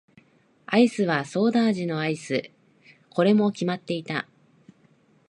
[0.65, 2.49] アイスはソーダ味のアイス。
[3.11, 4.27] これも決まっていた。